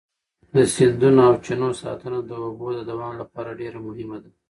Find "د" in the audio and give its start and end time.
0.55-0.57, 2.23-2.31, 2.75-2.79